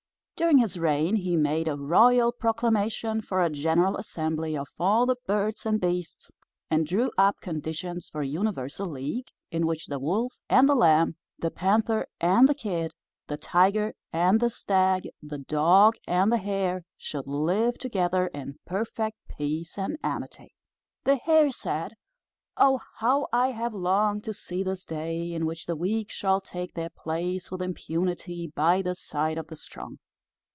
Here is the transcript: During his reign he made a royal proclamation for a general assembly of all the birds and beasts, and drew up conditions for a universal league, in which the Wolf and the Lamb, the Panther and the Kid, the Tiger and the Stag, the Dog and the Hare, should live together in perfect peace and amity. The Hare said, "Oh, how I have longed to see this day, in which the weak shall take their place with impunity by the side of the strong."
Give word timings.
During 0.43 0.57
his 0.57 0.79
reign 0.79 1.17
he 1.17 1.37
made 1.37 1.67
a 1.67 1.77
royal 1.77 2.31
proclamation 2.31 3.21
for 3.21 3.43
a 3.43 3.49
general 3.51 3.95
assembly 3.95 4.57
of 4.57 4.69
all 4.79 5.05
the 5.05 5.17
birds 5.27 5.67
and 5.67 5.79
beasts, 5.79 6.31
and 6.67 6.87
drew 6.87 7.11
up 7.15 7.39
conditions 7.41 8.09
for 8.09 8.21
a 8.23 8.27
universal 8.27 8.87
league, 8.87 9.27
in 9.51 9.67
which 9.67 9.85
the 9.85 9.99
Wolf 9.99 10.33
and 10.49 10.67
the 10.67 10.73
Lamb, 10.73 11.15
the 11.37 11.51
Panther 11.51 12.07
and 12.19 12.49
the 12.49 12.55
Kid, 12.55 12.95
the 13.27 13.37
Tiger 13.37 13.93
and 14.11 14.39
the 14.39 14.49
Stag, 14.49 15.07
the 15.21 15.37
Dog 15.37 15.97
and 16.07 16.31
the 16.31 16.39
Hare, 16.39 16.85
should 16.97 17.27
live 17.27 17.77
together 17.77 18.25
in 18.33 18.57
perfect 18.65 19.19
peace 19.27 19.77
and 19.77 19.99
amity. 20.03 20.55
The 21.03 21.17
Hare 21.17 21.51
said, 21.51 21.93
"Oh, 22.57 22.79
how 22.97 23.27
I 23.31 23.49
have 23.51 23.75
longed 23.75 24.23
to 24.23 24.33
see 24.33 24.63
this 24.63 24.85
day, 24.85 25.33
in 25.33 25.45
which 25.45 25.67
the 25.67 25.75
weak 25.75 26.09
shall 26.09 26.41
take 26.41 26.73
their 26.73 26.89
place 26.89 27.51
with 27.51 27.61
impunity 27.61 28.51
by 28.55 28.81
the 28.81 28.95
side 28.95 29.37
of 29.37 29.45
the 29.45 29.55
strong." 29.55 29.99